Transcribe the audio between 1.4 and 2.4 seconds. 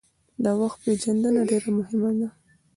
ډیره مهمه ده.